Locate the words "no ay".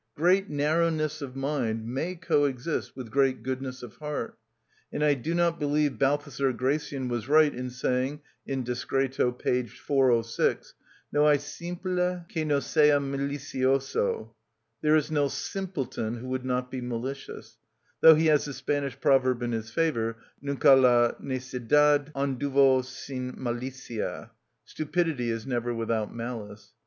11.11-11.37